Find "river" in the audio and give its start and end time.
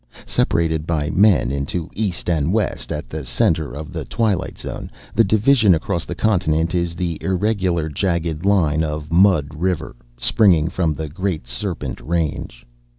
9.53-9.95